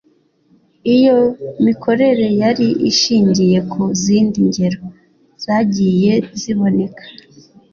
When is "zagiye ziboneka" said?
5.43-7.03